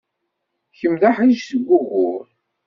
[0.77, 2.25] Kemm d aḥric seg wugur.